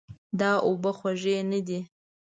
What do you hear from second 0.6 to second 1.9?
اوبه خوږې نه دي.